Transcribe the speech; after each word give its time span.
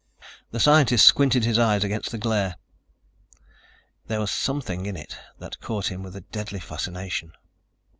The 0.49 0.59
scientist 0.59 1.05
squinted 1.05 1.45
his 1.45 1.59
eyes 1.59 1.83
against 1.83 2.09
the 2.09 2.17
glare. 2.17 2.55
There 4.07 4.19
was 4.19 4.31
something 4.31 4.87
in 4.87 4.97
it 4.97 5.15
that 5.37 5.61
caught 5.61 5.91
him 5.91 6.01
with 6.01 6.15
a 6.15 6.21
deadly 6.21 6.59
fascination. 6.59 7.33